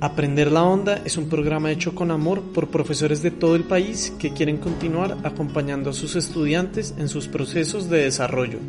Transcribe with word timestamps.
Aprender 0.00 0.52
la 0.52 0.62
Onda 0.62 1.02
es 1.04 1.16
un 1.16 1.28
programa 1.28 1.72
hecho 1.72 1.96
con 1.96 2.12
amor 2.12 2.40
por 2.54 2.68
profesores 2.68 3.20
de 3.20 3.32
todo 3.32 3.56
el 3.56 3.64
país 3.64 4.12
que 4.20 4.32
quieren 4.32 4.58
continuar 4.58 5.18
acompañando 5.24 5.90
a 5.90 5.92
sus 5.92 6.14
estudiantes 6.14 6.94
en 6.98 7.08
sus 7.08 7.26
procesos 7.26 7.90
de 7.90 8.04
desarrollo. 8.04 8.60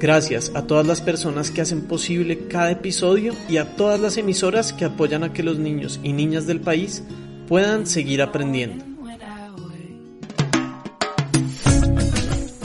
Gracias 0.00 0.50
a 0.54 0.66
todas 0.66 0.86
las 0.86 1.02
personas 1.02 1.50
que 1.50 1.60
hacen 1.60 1.82
posible 1.82 2.46
cada 2.48 2.70
episodio 2.70 3.34
y 3.46 3.58
a 3.58 3.76
todas 3.76 4.00
las 4.00 4.16
emisoras 4.16 4.72
que 4.72 4.86
apoyan 4.86 5.22
a 5.22 5.34
que 5.34 5.42
los 5.42 5.58
niños 5.58 6.00
y 6.02 6.14
niñas 6.14 6.46
del 6.46 6.60
país 6.60 7.04
puedan 7.46 7.86
seguir 7.86 8.22
aprendiendo. 8.22 8.86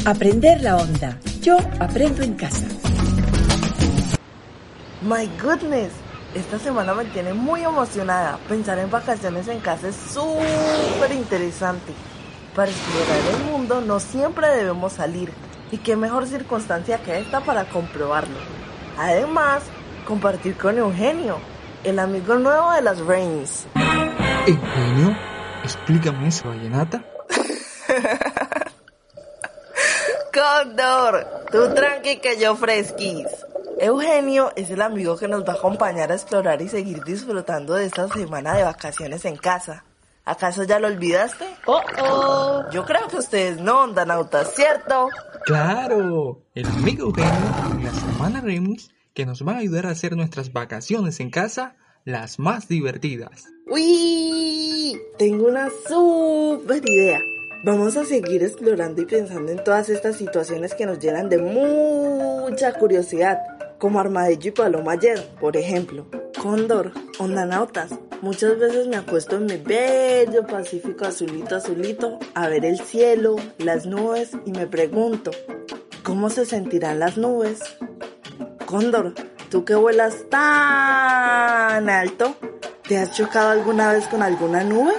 Aprender 0.05 0.61
la 0.61 0.77
onda. 0.77 1.19
Yo 1.41 1.57
aprendo 1.81 2.23
en 2.23 2.35
casa. 2.35 2.65
My 5.01 5.29
goodness, 5.41 5.91
esta 6.35 6.59
semana 6.59 6.93
me 6.93 7.05
tiene 7.05 7.33
muy 7.33 7.63
emocionada. 7.63 8.37
Pensar 8.49 8.79
en 8.79 8.91
vacaciones 8.91 9.47
en 9.47 9.59
casa 9.59 9.87
es 9.89 9.95
súper 9.95 11.11
interesante. 11.11 11.93
Para 12.55 12.69
explorar 12.69 13.17
el 13.33 13.51
mundo 13.51 13.81
no 13.81 13.99
siempre 13.99 14.47
debemos 14.49 14.93
salir. 14.93 15.31
Y 15.71 15.77
qué 15.77 15.95
mejor 15.95 16.27
circunstancia 16.27 16.99
que 16.99 17.19
esta 17.19 17.41
para 17.41 17.65
comprobarlo. 17.69 18.37
Además, 18.97 19.63
compartir 20.07 20.57
con 20.57 20.77
Eugenio, 20.77 21.39
el 21.83 21.99
amigo 21.99 22.35
nuevo 22.35 22.71
de 22.71 22.81
las 22.81 22.99
Reigns. 22.99 23.67
Eugenio, 24.45 25.15
explícame 25.63 26.29
eso, 26.29 26.47
vallenata. 26.49 27.03
Cóndor, 30.33 31.45
tú 31.51 31.73
tranqui 31.73 32.17
que 32.17 32.39
yo 32.39 32.55
fresquis. 32.55 33.27
Eugenio 33.79 34.51
es 34.55 34.71
el 34.71 34.81
amigo 34.81 35.17
que 35.17 35.27
nos 35.27 35.43
va 35.43 35.53
a 35.53 35.55
acompañar 35.57 36.11
a 36.11 36.15
explorar 36.15 36.61
y 36.61 36.67
seguir 36.67 37.03
disfrutando 37.03 37.75
de 37.75 37.85
esta 37.85 38.07
semana 38.07 38.55
de 38.55 38.63
vacaciones 38.63 39.23
en 39.25 39.37
casa. 39.37 39.83
¿Acaso 40.25 40.63
ya 40.63 40.79
lo 40.79 40.87
olvidaste? 40.87 41.45
Oh, 41.67 41.81
oh. 42.01 42.63
Yo 42.71 42.83
creo 42.85 43.07
que 43.07 43.17
ustedes 43.17 43.61
no, 43.61 43.83
ondanautas, 43.83 44.53
¿cierto? 44.55 45.09
Claro, 45.45 46.41
el 46.55 46.65
amigo 46.65 47.07
Eugenio 47.07 47.79
y 47.79 47.83
la 47.83 47.93
semana 47.93 48.41
Remix 48.41 48.89
que 49.13 49.25
nos 49.25 49.43
van 49.43 49.55
a 49.55 49.59
ayudar 49.59 49.85
a 49.85 49.91
hacer 49.91 50.15
nuestras 50.15 50.51
vacaciones 50.51 51.19
en 51.19 51.29
casa 51.29 51.75
las 52.03 52.39
más 52.39 52.67
divertidas. 52.67 53.45
¡Uy! 53.69 54.99
Tengo 55.17 55.47
una 55.47 55.69
súper 55.87 56.87
idea. 56.89 57.19
Vamos 57.63 57.97
a 57.97 58.05
seguir 58.05 58.43
explorando 58.43 59.01
y 59.01 59.05
pensando 59.05 59.51
en 59.51 59.63
todas 59.63 59.89
estas 59.89 60.15
situaciones 60.15 60.75
que 60.75 60.85
nos 60.85 60.99
llenan 60.99 61.27
de 61.27 61.39
mucha 61.39 62.73
curiosidad, 62.73 63.39
como 63.77 63.99
Armadillo 63.99 64.49
y 64.49 64.51
Paloma 64.51 64.93
ayer, 64.93 65.29
por 65.39 65.57
ejemplo. 65.57 66.07
Cóndor, 66.41 66.93
ondanautas, 67.19 67.91
muchas 68.21 68.57
veces 68.59 68.87
me 68.87 68.97
acuesto 68.97 69.37
en 69.37 69.45
mi 69.45 69.57
bello 69.57 70.45
Pacífico 70.45 71.05
azulito 71.05 71.55
azulito 71.55 72.19
a 72.35 72.47
ver 72.47 72.65
el 72.65 72.79
cielo, 72.79 73.35
las 73.57 73.85
nubes 73.85 74.31
y 74.45 74.51
me 74.51 74.67
pregunto, 74.67 75.31
¿cómo 76.03 76.29
se 76.29 76.45
sentirán 76.45 76.99
las 76.99 77.17
nubes? 77.17 77.59
Cóndor, 78.65 79.13
tú 79.49 79.65
que 79.65 79.75
vuelas 79.75 80.25
tan 80.29 81.89
alto, 81.89 82.35
¿te 82.87 82.97
has 82.97 83.13
chocado 83.13 83.49
alguna 83.49 83.91
vez 83.93 84.07
con 84.07 84.21
alguna 84.21 84.63
nube? 84.63 84.93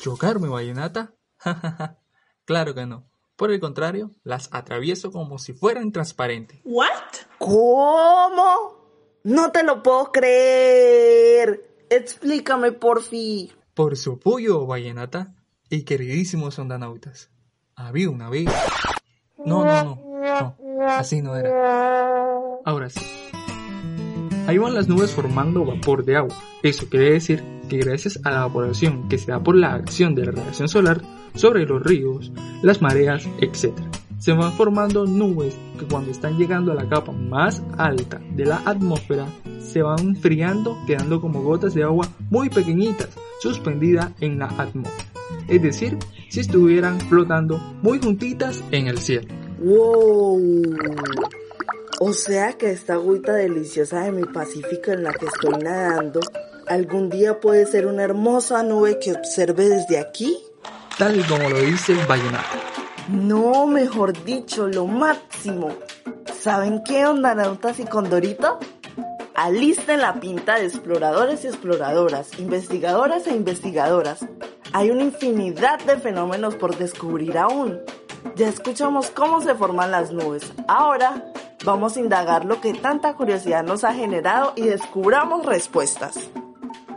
¿Chocarme, 0.00 0.48
vallenata? 0.48 1.14
claro 2.44 2.74
que 2.74 2.84
no. 2.84 3.13
Por 3.36 3.50
el 3.50 3.58
contrario, 3.58 4.12
las 4.22 4.48
atravieso 4.52 5.10
como 5.10 5.38
si 5.38 5.52
fueran 5.52 5.90
transparentes. 5.90 6.60
What? 6.64 6.86
¿Cómo? 7.38 9.20
No 9.24 9.50
te 9.50 9.64
lo 9.64 9.82
puedo 9.82 10.12
creer. 10.12 11.86
Explícame 11.90 12.70
por 12.72 13.02
fin. 13.02 13.50
Por 13.74 13.96
su 13.96 14.12
apoyo, 14.12 14.66
vallenata 14.66 15.34
y 15.68 15.82
queridísimos 15.82 16.58
ondanautas. 16.60 17.30
Había 17.74 18.08
una 18.08 18.30
vez. 18.30 18.46
No, 19.44 19.64
no, 19.64 19.84
no, 19.84 20.56
no. 20.60 20.86
Así 20.86 21.20
no 21.20 21.36
era. 21.36 21.50
Ahora 22.64 22.88
sí. 22.88 23.00
Ahí 24.46 24.58
van 24.58 24.74
las 24.74 24.86
nubes 24.86 25.10
formando 25.10 25.64
vapor 25.64 26.04
de 26.04 26.16
agua. 26.16 26.36
Eso 26.62 26.88
quiere 26.88 27.12
decir 27.12 27.42
que 27.68 27.78
gracias 27.78 28.20
a 28.24 28.30
la 28.30 28.36
evaporación 28.36 29.08
que 29.08 29.18
se 29.18 29.32
da 29.32 29.42
por 29.42 29.56
la 29.56 29.74
acción 29.74 30.14
de 30.14 30.26
la 30.26 30.32
radiación 30.32 30.68
solar 30.68 31.02
sobre 31.34 31.66
los 31.66 31.82
ríos, 31.82 32.32
las 32.62 32.80
mareas, 32.82 33.28
etc., 33.40 33.72
se 34.18 34.32
van 34.32 34.52
formando 34.52 35.04
nubes 35.04 35.54
que 35.78 35.86
cuando 35.86 36.10
están 36.10 36.38
llegando 36.38 36.72
a 36.72 36.74
la 36.74 36.88
capa 36.88 37.12
más 37.12 37.62
alta 37.76 38.20
de 38.34 38.46
la 38.46 38.62
atmósfera 38.64 39.26
se 39.60 39.82
van 39.82 39.98
enfriando 39.98 40.78
quedando 40.86 41.20
como 41.20 41.42
gotas 41.42 41.74
de 41.74 41.82
agua 41.82 42.08
muy 42.30 42.48
pequeñitas 42.48 43.10
suspendidas 43.40 44.12
en 44.20 44.38
la 44.38 44.46
atmósfera. 44.46 45.10
Es 45.48 45.62
decir, 45.62 45.98
si 46.30 46.40
estuvieran 46.40 47.00
flotando 47.00 47.58
muy 47.82 47.98
juntitas 47.98 48.62
en 48.70 48.86
el 48.86 48.98
cielo. 48.98 49.28
¡Wow! 49.58 50.62
O 52.00 52.12
sea 52.12 52.54
que 52.54 52.70
esta 52.70 52.94
agüita 52.94 53.34
deliciosa 53.34 54.04
de 54.04 54.12
mi 54.12 54.24
Pacífico 54.24 54.92
en 54.92 55.04
la 55.04 55.12
que 55.12 55.26
estoy 55.26 55.62
nadando 55.62 56.20
algún 56.66 57.10
día 57.10 57.40
puede 57.40 57.66
ser 57.66 57.86
una 57.86 58.04
hermosa 58.04 58.62
nube 58.62 58.98
que 58.98 59.12
observe 59.12 59.68
desde 59.68 59.98
aquí. 59.98 60.36
Tal 60.98 61.26
como 61.26 61.48
lo 61.48 61.58
dice 61.58 61.92
el 61.92 62.06
vallenato. 62.06 62.56
No, 63.08 63.66
mejor 63.66 64.24
dicho, 64.24 64.68
lo 64.68 64.86
máximo. 64.86 65.70
¿Saben 66.40 66.84
qué, 66.84 67.04
ondanautas 67.04 67.80
y 67.80 67.84
condorito? 67.84 68.60
Alisten 69.34 70.00
la 70.00 70.14
pinta 70.20 70.54
de 70.54 70.66
exploradores 70.66 71.44
y 71.44 71.48
exploradoras, 71.48 72.38
investigadoras 72.38 73.26
e 73.26 73.34
investigadoras. 73.34 74.24
Hay 74.72 74.90
una 74.90 75.02
infinidad 75.02 75.80
de 75.80 75.96
fenómenos 75.96 76.54
por 76.54 76.76
descubrir 76.78 77.38
aún. 77.38 77.80
Ya 78.36 78.48
escuchamos 78.48 79.10
cómo 79.10 79.40
se 79.40 79.56
forman 79.56 79.90
las 79.90 80.12
nubes. 80.12 80.52
Ahora 80.68 81.32
vamos 81.64 81.96
a 81.96 82.00
indagar 82.00 82.44
lo 82.44 82.60
que 82.60 82.72
tanta 82.72 83.14
curiosidad 83.14 83.64
nos 83.64 83.82
ha 83.82 83.94
generado 83.94 84.52
y 84.54 84.62
descubramos 84.62 85.44
respuestas. 85.44 86.30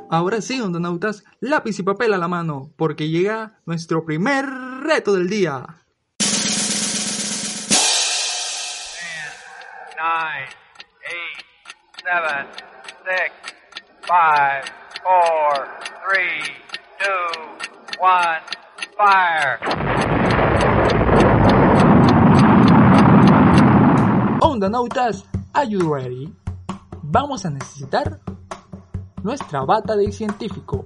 Ahora 0.09 0.39
sí, 0.39 0.61
ondonautas, 0.61 1.25
lápiz 1.41 1.79
y 1.79 1.83
papel 1.83 2.13
a 2.13 2.17
la 2.17 2.29
mano, 2.29 2.71
porque 2.77 3.09
llega 3.09 3.59
nuestro 3.65 4.05
primer 4.05 4.45
reto 4.81 5.13
del 5.13 5.27
día. 5.27 5.65
9, 9.99 10.47
8, 11.03 11.45
7, 12.03 12.47
6, 13.05 13.31
5, 14.05 14.13
4, 15.03 15.65
3, 16.09 16.23
2, 16.99 17.67
1, 17.99 18.39
fire! 18.95 19.59
Ondonautas, 24.41 25.25
are 25.53 25.67
you 25.67 25.93
ready? 25.93 26.33
Vamos 27.03 27.45
a 27.45 27.49
necesitar 27.49 28.21
nuestra 29.23 29.63
bata 29.63 29.95
de 29.95 30.11
científico 30.11 30.85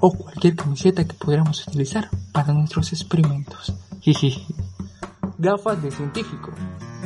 o 0.00 0.12
cualquier 0.12 0.56
camiseta 0.56 1.04
que 1.04 1.14
pudiéramos 1.14 1.66
utilizar 1.66 2.08
para 2.32 2.52
nuestros 2.52 2.92
experimentos. 2.92 3.74
Gafas 5.38 5.82
de 5.82 5.90
científico 5.90 6.50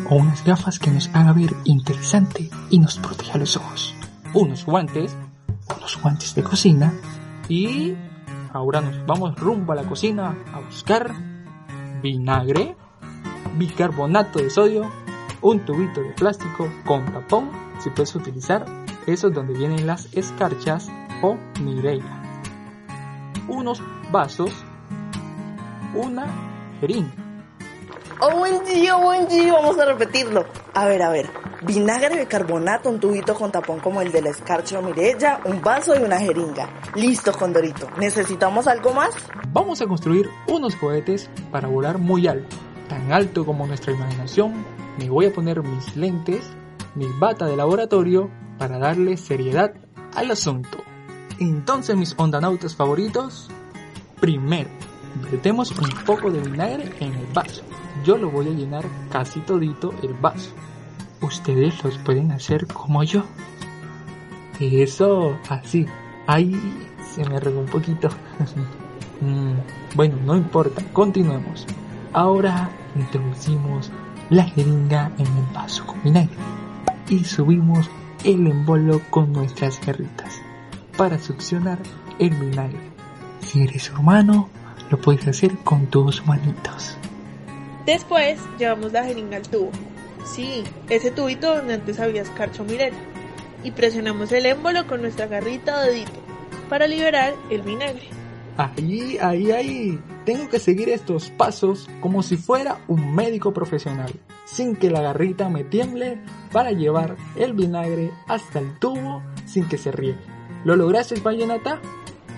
o 0.08 0.14
unas 0.14 0.44
gafas 0.44 0.78
que 0.78 0.90
nos 0.90 1.08
haga 1.14 1.32
ver 1.32 1.54
interesante 1.64 2.48
y 2.70 2.78
nos 2.78 2.98
proteja 2.98 3.38
los 3.38 3.56
ojos. 3.56 3.94
Unos 4.34 4.64
guantes, 4.64 5.16
unos 5.76 6.00
guantes 6.00 6.34
de 6.34 6.42
cocina 6.42 6.92
y 7.48 7.94
ahora 8.52 8.80
nos 8.80 9.04
vamos 9.06 9.34
rumbo 9.36 9.72
a 9.72 9.76
la 9.76 9.84
cocina 9.84 10.36
a 10.54 10.60
buscar 10.60 11.12
vinagre, 12.02 12.76
bicarbonato 13.58 14.38
de 14.38 14.50
sodio, 14.50 14.90
un 15.40 15.60
tubito 15.64 16.00
de 16.00 16.12
plástico 16.12 16.68
con 16.86 17.04
tapón 17.12 17.50
si 17.80 17.90
puedes 17.90 18.14
utilizar 18.14 18.81
esos 19.06 19.32
donde 19.32 19.54
vienen 19.54 19.86
las 19.86 20.08
escarchas 20.12 20.88
o 21.22 21.36
mireia. 21.60 22.22
Unos 23.48 23.82
vasos, 24.10 24.52
una 25.94 26.26
jeringa. 26.80 27.12
Oh, 28.20 28.36
buen 28.38 28.64
día, 28.64 28.94
buen 28.94 29.26
día. 29.26 29.52
Vamos 29.52 29.76
a 29.80 29.84
repetirlo. 29.84 30.44
A 30.74 30.86
ver, 30.86 31.02
a 31.02 31.10
ver. 31.10 31.28
vinagre 31.62 32.16
de 32.16 32.26
carbonato, 32.26 32.88
un 32.88 33.00
tubito 33.00 33.34
con 33.34 33.50
tapón 33.50 33.80
como 33.80 34.00
el 34.00 34.12
de 34.12 34.22
la 34.22 34.30
escarcha 34.30 34.80
Mirella, 34.80 35.40
un 35.44 35.60
vaso 35.60 35.98
y 35.98 36.04
una 36.04 36.18
jeringa. 36.20 36.68
Listo, 36.94 37.32
Condorito. 37.32 37.88
¿Necesitamos 37.98 38.68
algo 38.68 38.92
más? 38.92 39.14
Vamos 39.52 39.82
a 39.82 39.86
construir 39.86 40.30
unos 40.46 40.76
cohetes 40.76 41.28
para 41.50 41.66
volar 41.66 41.98
muy 41.98 42.28
alto, 42.28 42.56
tan 42.88 43.12
alto 43.12 43.44
como 43.44 43.66
nuestra 43.66 43.92
imaginación. 43.92 44.64
Me 44.98 45.10
voy 45.10 45.26
a 45.26 45.32
poner 45.32 45.60
mis 45.62 45.96
lentes, 45.96 46.48
mi 46.94 47.08
bata 47.18 47.46
de 47.46 47.56
laboratorio 47.56 48.30
para 48.62 48.78
darle 48.78 49.16
seriedad 49.16 49.72
al 50.14 50.30
asunto. 50.30 50.78
Entonces 51.40 51.96
mis 51.96 52.14
ondanautas 52.16 52.76
favoritos, 52.76 53.50
primero, 54.20 54.70
vertemos 55.20 55.72
un 55.72 55.88
poco 56.06 56.30
de 56.30 56.38
vinagre 56.38 56.94
en 57.00 57.12
el 57.12 57.26
vaso. 57.34 57.64
Yo 58.04 58.16
lo 58.16 58.30
voy 58.30 58.46
a 58.46 58.52
llenar 58.52 58.84
casi 59.10 59.40
todito 59.40 59.92
el 60.04 60.14
vaso. 60.14 60.52
Ustedes 61.20 61.82
los 61.82 61.98
pueden 61.98 62.30
hacer 62.30 62.68
como 62.68 63.02
yo. 63.02 63.24
Eso, 64.60 65.36
así. 65.48 65.84
Ahí 66.28 66.54
se 67.12 67.28
me 67.28 67.40
regó 67.40 67.58
un 67.60 67.66
poquito. 67.66 68.08
Mm, 69.20 69.54
bueno, 69.94 70.16
no 70.24 70.36
importa, 70.36 70.82
continuemos. 70.92 71.64
Ahora 72.12 72.68
introducimos 72.96 73.92
la 74.30 74.42
jeringa 74.42 75.12
en 75.16 75.26
el 75.28 75.54
vaso 75.54 75.86
con 75.86 76.02
vinagre 76.02 76.36
y 77.08 77.22
subimos 77.22 77.88
el 78.24 78.46
embolo 78.46 79.00
con 79.10 79.32
nuestras 79.32 79.84
garritas 79.84 80.40
para 80.96 81.18
succionar 81.18 81.78
el 82.18 82.30
vinagre. 82.30 82.78
Si 83.40 83.62
eres 83.62 83.90
humano, 83.90 84.48
lo 84.90 85.00
puedes 85.00 85.26
hacer 85.26 85.56
con 85.58 85.86
tus 85.86 86.24
manitos. 86.26 86.96
Después 87.84 88.38
llevamos 88.58 88.92
la 88.92 89.04
jeringa 89.04 89.38
al 89.38 89.48
tubo. 89.48 89.70
Sí, 90.24 90.62
ese 90.88 91.10
tubito 91.10 91.56
donde 91.56 91.74
antes 91.74 91.98
había 91.98 92.22
escarcho 92.22 92.64
mirela. 92.64 92.96
Y 93.64 93.72
presionamos 93.72 94.30
el 94.32 94.46
émbolo 94.46 94.86
con 94.86 95.02
nuestra 95.02 95.26
garrita 95.26 95.78
o 95.78 95.82
dedito 95.82 96.12
para 96.68 96.86
liberar 96.86 97.34
el 97.50 97.62
vinagre. 97.62 98.21
Ahí, 98.56 99.18
ahí, 99.20 99.50
ahí. 99.50 100.00
Tengo 100.24 100.48
que 100.48 100.58
seguir 100.58 100.88
estos 100.90 101.30
pasos 101.30 101.88
como 102.00 102.22
si 102.22 102.36
fuera 102.36 102.78
un 102.86 103.14
médico 103.14 103.52
profesional, 103.52 104.12
sin 104.44 104.76
que 104.76 104.90
la 104.90 105.00
garrita 105.00 105.48
me 105.48 105.64
tiemble 105.64 106.18
para 106.52 106.72
llevar 106.72 107.16
el 107.36 107.54
vinagre 107.54 108.12
hasta 108.28 108.58
el 108.58 108.78
tubo 108.78 109.22
sin 109.46 109.68
que 109.68 109.78
se 109.78 109.90
riegue. 109.90 110.20
¿Lo 110.64 110.76
lograste, 110.76 111.18
Vallenata? 111.20 111.80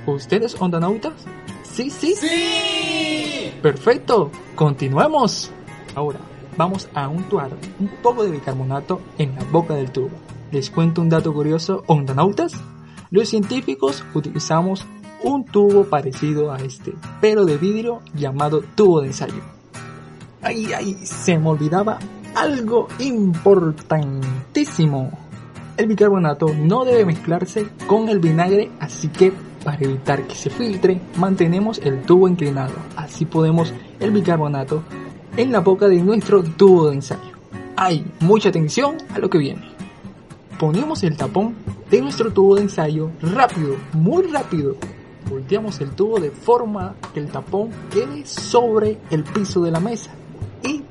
¿Ustedes 0.06 0.60
ondanautas? 0.60 1.24
Sí, 1.62 1.90
sí. 1.90 2.14
¡Sí! 2.14 3.52
Perfecto. 3.60 4.30
Continuemos. 4.54 5.50
Ahora, 5.94 6.20
vamos 6.56 6.88
a 6.94 7.08
untuar 7.08 7.50
un 7.80 7.88
poco 8.02 8.24
de 8.24 8.30
bicarbonato 8.30 9.00
en 9.18 9.34
la 9.34 9.44
boca 9.44 9.74
del 9.74 9.90
tubo. 9.90 10.10
Les 10.52 10.70
cuento 10.70 11.00
un 11.00 11.08
dato 11.08 11.34
curioso, 11.34 11.82
ondanautas. 11.86 12.52
Los 13.10 13.28
científicos 13.28 14.04
utilizamos 14.14 14.86
un 15.24 15.44
tubo 15.44 15.84
parecido 15.84 16.52
a 16.52 16.58
este, 16.58 16.94
pero 17.20 17.44
de 17.44 17.56
vidrio 17.56 18.00
llamado 18.14 18.62
tubo 18.74 19.00
de 19.00 19.08
ensayo. 19.08 19.42
Ay, 20.42 20.72
ay, 20.72 20.94
se 21.04 21.38
me 21.38 21.48
olvidaba 21.48 21.98
algo 22.34 22.88
importantísimo. 22.98 25.10
El 25.76 25.86
bicarbonato 25.86 26.52
no 26.54 26.84
debe 26.84 27.06
mezclarse 27.06 27.68
con 27.86 28.08
el 28.08 28.20
vinagre, 28.20 28.70
así 28.78 29.08
que 29.08 29.32
para 29.64 29.78
evitar 29.78 30.26
que 30.26 30.34
se 30.34 30.50
filtre, 30.50 31.00
mantenemos 31.16 31.78
el 31.78 32.02
tubo 32.02 32.28
inclinado. 32.28 32.74
Así 32.96 33.24
podemos 33.24 33.72
el 33.98 34.10
bicarbonato 34.10 34.82
en 35.36 35.50
la 35.50 35.60
boca 35.60 35.88
de 35.88 36.02
nuestro 36.02 36.42
tubo 36.42 36.90
de 36.90 36.96
ensayo. 36.96 37.32
Hay 37.76 38.04
mucha 38.20 38.50
atención 38.50 38.98
a 39.14 39.18
lo 39.18 39.30
que 39.30 39.38
viene. 39.38 39.62
Ponemos 40.58 41.02
el 41.02 41.16
tapón 41.16 41.54
de 41.90 42.02
nuestro 42.02 42.32
tubo 42.32 42.56
de 42.56 42.62
ensayo 42.62 43.10
rápido, 43.20 43.76
muy 43.94 44.24
rápido. 44.24 44.76
Volteamos 45.28 45.80
el 45.80 45.90
tubo 45.92 46.20
de 46.20 46.30
forma 46.30 46.94
que 47.12 47.20
el 47.20 47.30
tapón 47.30 47.70
quede 47.90 48.26
sobre 48.26 48.98
el 49.10 49.24
piso 49.24 49.62
de 49.62 49.70
la 49.70 49.80
mesa. 49.80 50.10
Y 50.62 50.84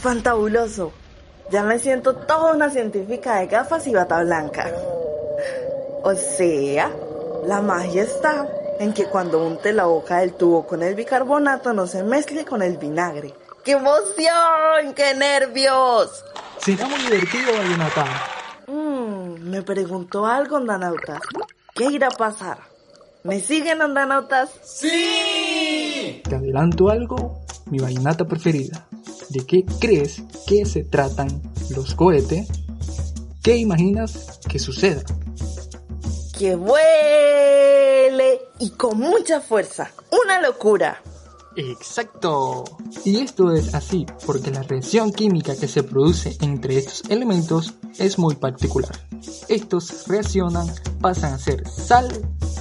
Fantabuloso. 0.00 0.92
Ya 1.50 1.62
me 1.62 1.78
siento 1.78 2.14
toda 2.14 2.52
una 2.52 2.70
científica 2.70 3.36
de 3.36 3.46
gafas 3.46 3.86
y 3.86 3.92
bata 3.92 4.22
blanca. 4.22 4.70
O 6.02 6.14
sea, 6.14 6.90
la 7.46 7.60
magia 7.62 8.02
está 8.02 8.48
en 8.80 8.92
que 8.92 9.06
cuando 9.06 9.46
unte 9.46 9.72
la 9.72 9.86
boca 9.86 10.18
del 10.18 10.34
tubo 10.34 10.66
con 10.66 10.82
el 10.82 10.94
bicarbonato 10.94 11.72
no 11.72 11.86
se 11.86 12.02
mezcle 12.02 12.44
con 12.44 12.62
el 12.62 12.76
vinagre. 12.76 13.34
¡Qué 13.62 13.72
emoción! 13.72 14.94
¡Qué 14.94 15.14
nervios! 15.14 16.24
Será 16.64 16.88
muy 16.88 16.98
divertido, 16.98 17.52
Vallenata. 17.58 18.06
Mmm, 18.68 19.50
me 19.50 19.62
preguntó 19.62 20.24
algo, 20.24 20.56
andanautas. 20.56 21.20
¿Qué 21.74 21.84
irá 21.90 22.08
a 22.08 22.16
pasar? 22.16 22.58
¿Me 23.22 23.40
siguen, 23.40 23.82
andanautas? 23.82 24.50
¡Sí! 24.64 26.22
Te 26.24 26.36
adelanto 26.36 26.88
algo, 26.88 27.44
mi 27.66 27.78
vallenata 27.78 28.24
preferida. 28.26 28.86
¿De 29.28 29.44
qué 29.44 29.64
crees 29.78 30.22
que 30.46 30.64
se 30.64 30.84
tratan 30.84 31.42
los 31.74 31.94
cohetes? 31.94 32.48
¿Qué 33.42 33.56
imaginas 33.56 34.40
que 34.48 34.58
suceda? 34.58 35.02
¡Que 36.38 36.54
vuele! 36.56 38.40
Y 38.58 38.70
con 38.70 38.98
mucha 38.98 39.40
fuerza. 39.40 39.90
¡Una 40.10 40.40
locura! 40.40 41.02
Exacto. 41.56 42.64
Y 43.04 43.20
esto 43.20 43.52
es 43.52 43.74
así 43.74 44.06
porque 44.26 44.50
la 44.50 44.62
reacción 44.62 45.12
química 45.12 45.56
que 45.56 45.68
se 45.68 45.82
produce 45.82 46.36
entre 46.40 46.76
estos 46.78 47.02
elementos 47.08 47.74
es 47.98 48.18
muy 48.18 48.34
particular. 48.34 48.92
Estos 49.48 50.06
reaccionan, 50.08 50.66
pasan 51.00 51.34
a 51.34 51.38
ser 51.38 51.68
sal, 51.68 52.08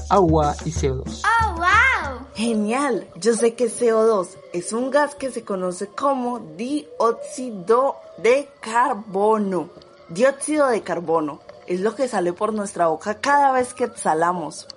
agua 0.10 0.56
y 0.66 0.72
CO2. 0.72 1.24
¡Oh, 1.24 1.56
wow! 1.56 2.28
Genial. 2.36 3.08
Yo 3.20 3.36
sé 3.36 3.56
que 3.56 3.70
CO2 3.70 4.28
es 4.54 4.74
un 4.74 4.92
gas 4.92 5.16
que 5.16 5.32
se 5.32 5.44
conoce 5.44 5.88
como 5.88 6.40
dióxido 6.40 7.96
de 8.18 8.50
carbono. 8.60 9.70
Dióxido 10.10 10.68
de 10.68 10.82
carbono 10.82 11.40
es 11.68 11.80
lo 11.80 11.96
que 11.96 12.08
sale 12.08 12.34
por 12.34 12.54
nuestra 12.54 12.88
boca 12.88 13.20
cada 13.20 13.52
vez 13.52 13.74
que 13.74 13.86
exhalamos. 13.86 14.68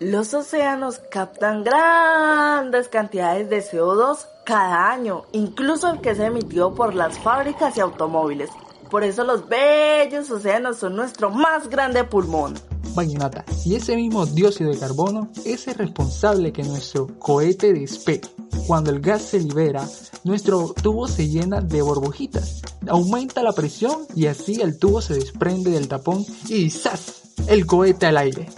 Los 0.00 0.32
océanos 0.32 0.98
captan 1.10 1.62
grandes 1.62 2.88
cantidades 2.88 3.50
de 3.50 3.62
CO2 3.62 4.26
cada 4.46 4.90
año, 4.90 5.24
incluso 5.32 5.90
el 5.90 6.00
que 6.00 6.14
se 6.14 6.24
emitió 6.24 6.74
por 6.74 6.94
las 6.94 7.18
fábricas 7.18 7.76
y 7.76 7.80
automóviles. 7.80 8.48
Por 8.90 9.04
eso 9.04 9.24
los 9.24 9.46
bellos 9.46 10.30
océanos 10.30 10.78
son 10.78 10.96
nuestro 10.96 11.28
más 11.28 11.68
grande 11.68 12.02
pulmón. 12.04 12.54
Vallenata, 12.96 13.44
y 13.66 13.74
ese 13.74 13.94
mismo 13.94 14.24
dióxido 14.24 14.70
de 14.70 14.78
carbono 14.78 15.28
es 15.44 15.68
el 15.68 15.74
responsable 15.74 16.50
que 16.50 16.62
nuestro 16.62 17.08
cohete 17.18 17.74
despegue. 17.74 18.26
Cuando 18.66 18.90
el 18.92 19.00
gas 19.00 19.20
se 19.20 19.40
libera, 19.40 19.86
nuestro 20.24 20.72
tubo 20.82 21.08
se 21.08 21.28
llena 21.28 21.60
de 21.60 21.82
burbujitas, 21.82 22.62
aumenta 22.88 23.42
la 23.42 23.52
presión 23.52 24.06
y 24.16 24.28
así 24.28 24.62
el 24.62 24.78
tubo 24.78 25.02
se 25.02 25.12
desprende 25.12 25.72
del 25.72 25.88
tapón 25.88 26.24
y 26.48 26.70
¡zas! 26.70 27.20
El 27.46 27.66
cohete 27.66 28.06
al 28.06 28.16
aire. 28.16 28.48